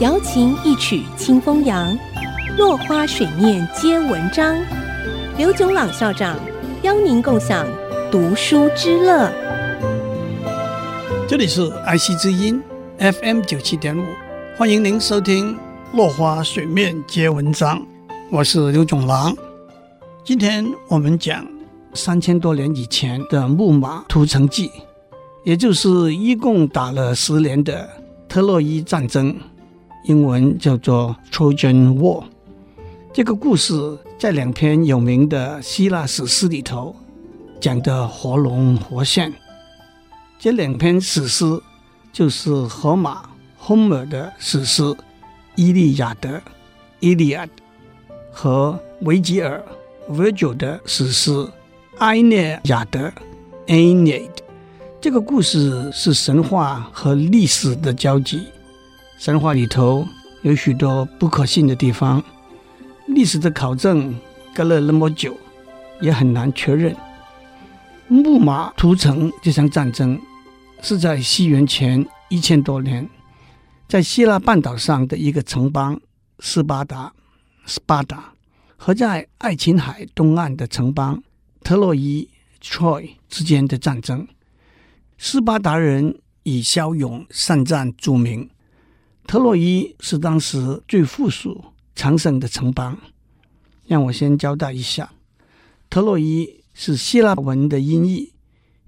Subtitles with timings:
[0.00, 1.96] 瑶琴一曲清风扬，
[2.58, 4.56] 落花水面皆文章。
[5.36, 6.36] 刘炯朗校长
[6.82, 7.66] 邀您共享
[8.10, 9.32] 读书之乐。
[11.28, 12.62] 这里是爱惜之音
[12.98, 14.04] FM 九七点五，
[14.56, 15.54] 欢迎您收听
[15.92, 17.78] 《落花水面皆文章》，
[18.30, 19.34] 我是刘炯朗。
[20.24, 21.46] 今天我们讲
[21.92, 24.70] 三千多年以前的木马屠城记，
[25.44, 27.88] 也就是一共打了十年的
[28.34, 29.32] 特洛伊战争。
[30.06, 32.24] 英文叫做 Trojan War。
[33.12, 36.96] 这个故事在两篇有名的希腊史诗里头
[37.60, 39.32] 讲得活龙活现。
[40.36, 41.44] 这两篇史诗
[42.12, 43.22] 就是荷马
[43.62, 44.82] Homer 的史诗
[45.54, 46.28] 《伊利亚德》
[47.00, 47.50] （Iliad）
[48.32, 49.64] 和维吉尔
[50.10, 51.30] Virgil 的史诗
[51.98, 52.98] 《埃涅亚德》
[53.68, 54.43] （Aeneid）。
[55.04, 58.46] 这个故事是神话和历史的交集。
[59.18, 60.08] 神话里头
[60.40, 62.24] 有许多不可信的地方，
[63.08, 64.18] 历史的考证
[64.54, 65.36] 隔了那么久，
[66.00, 66.96] 也很难确认。
[68.08, 70.18] 木马屠城这场战争
[70.80, 73.06] 是在西元前一千多年，
[73.86, 76.00] 在希腊半岛上的一个城邦
[76.38, 77.12] 斯巴达
[77.66, 78.20] （Sparta）
[78.78, 81.22] 和在爱琴海东岸的城邦
[81.62, 82.26] 特洛伊
[82.62, 84.26] （Troy） 之间的战争。
[85.26, 88.50] 斯巴达人以骁勇善战著名。
[89.26, 92.98] 特洛伊是当时最富庶、强盛的城邦。
[93.86, 95.14] 让我先交代一下，
[95.88, 98.34] 特洛伊是希腊文的音译，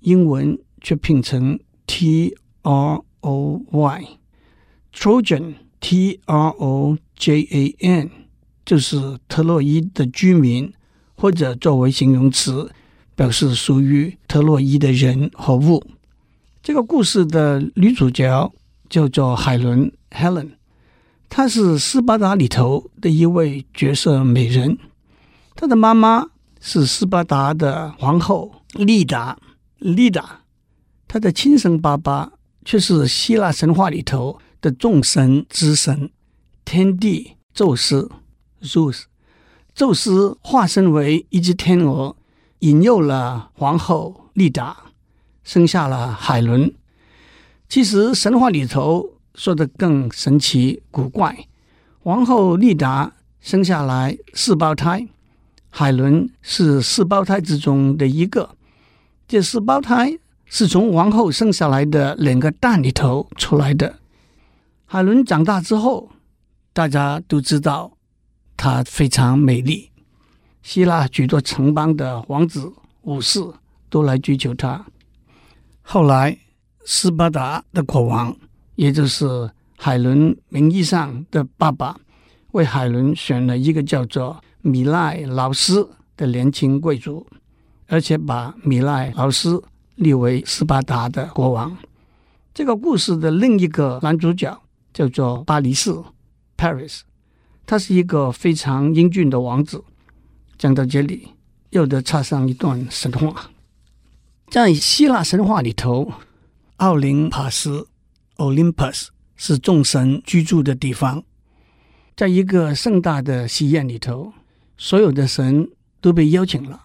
[0.00, 8.10] 英文却拼成 T R O Y，Trojan T R O J A N，
[8.66, 10.72] 就是特洛伊的居民，
[11.14, 12.72] 或者作为形容词，
[13.14, 15.80] 表示属于特洛伊的人和物。
[16.64, 18.50] 这个故事的女主角
[18.88, 19.92] 叫做海伦。
[20.10, 20.52] Helen，
[21.28, 24.78] 她是斯巴达里头的一位绝色美人。
[25.54, 26.28] 她的妈妈
[26.62, 29.38] 是斯巴达的皇后丽达
[29.78, 30.24] （Leda），
[31.06, 32.32] 她的亲生爸爸
[32.64, 36.08] 却是希腊神话里头的众神之神
[36.64, 38.10] 天帝宙斯
[38.62, 39.02] （Zeus）。
[39.74, 42.16] 宙斯化身为一只天鹅，
[42.60, 44.74] 引诱了皇后丽达，
[45.44, 46.74] 生下了海伦。
[47.68, 49.10] 其实神话里头。
[49.36, 51.48] 说的更神奇古怪，
[52.04, 55.08] 王后丽达生下来四胞胎，
[55.70, 58.50] 海伦是四胞胎之中的一个。
[59.26, 60.16] 这四胞胎
[60.46, 63.98] 是从王后生下来的两个蛋里头出来的。
[64.86, 66.10] 海伦长大之后，
[66.72, 67.96] 大家都知道
[68.56, 69.90] 她非常美丽，
[70.62, 72.72] 希腊许多城邦的王子
[73.02, 73.40] 武士
[73.90, 74.86] 都来追求她。
[75.84, 76.36] 后来
[76.84, 78.36] 斯巴达的国王。
[78.76, 81.96] 也就是海伦名义上的爸爸，
[82.50, 87.24] 为海伦选了一个叫做米赖劳斯的年轻贵族，
[87.86, 89.62] 而且把米赖劳斯
[89.94, 91.76] 立为斯巴达的国王。
[92.52, 94.60] 这个故事的另一个男主角
[94.92, 95.94] 叫做巴黎士
[96.56, 97.02] （Paris），
[97.64, 99.84] 他是一个非常英俊的王子。
[100.58, 101.28] 讲到这里，
[101.70, 103.50] 又得插上一段神话，
[104.54, 106.12] 在希腊神话里头，
[106.76, 107.88] 奥林帕斯。
[108.36, 111.24] Olympus 是众神居住的地方，
[112.14, 114.32] 在一个盛大的喜宴里头，
[114.76, 115.68] 所有的神
[116.00, 116.84] 都被邀请了，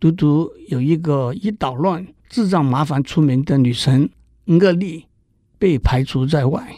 [0.00, 4.08] 独独有一个以捣乱、制造麻烦出名的女神
[4.46, 5.04] 厄利
[5.58, 6.76] 被排除在外。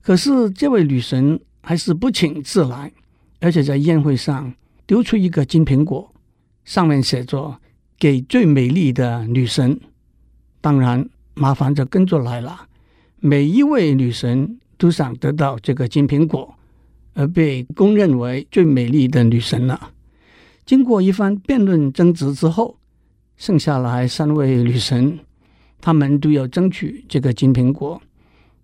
[0.00, 2.92] 可是这位女神还是不请自来，
[3.40, 4.54] 而且在宴会上
[4.86, 6.14] 丢出一个金苹果，
[6.64, 7.60] 上面写着
[7.98, 9.78] “给最美丽的女神”。
[10.60, 12.66] 当然，麻烦就跟着来了。
[13.20, 16.54] 每一位女神都想得到这个金苹果，
[17.14, 19.90] 而被公认为最美丽的女神了。
[20.64, 22.78] 经过一番辩论争执之后，
[23.36, 25.18] 剩下来三位女神，
[25.80, 28.00] 她们都要争取这个金苹果。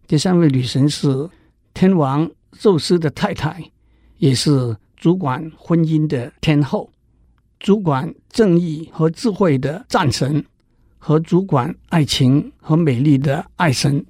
[0.06, 1.30] 第三位女神是
[1.72, 3.70] 天王宙斯的太太，
[4.18, 6.90] 也是主管婚姻的天后，
[7.64, 10.44] 主管正义和智慧的战神，
[10.98, 14.04] 和主管爱情和美丽的爱神。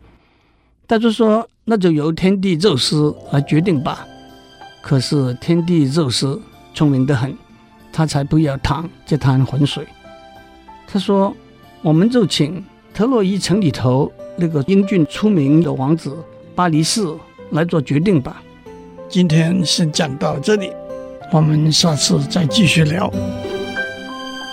[0.88, 4.04] 大家说，那就由天帝宙斯来决定吧。
[4.82, 6.42] 可是天帝宙斯
[6.74, 7.32] 聪明得很，
[7.92, 9.86] 他才不要淌这滩浑水。
[10.88, 11.32] 他说
[11.80, 12.60] ：“我们就请
[12.92, 16.18] 特洛伊城里头那个英俊出名的王子
[16.56, 17.06] 巴黎士
[17.50, 18.42] 来做决定吧。”
[19.08, 20.72] 今天先讲到这里，
[21.32, 23.10] 我们下次再继续聊。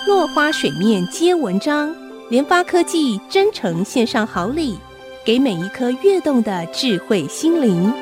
[0.08, 1.96] 落花水面皆文章，
[2.30, 4.78] 联发科技真诚献上好礼。
[5.24, 7.94] 给每一颗跃动的智慧心灵。